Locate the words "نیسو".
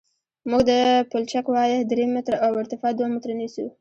3.39-3.65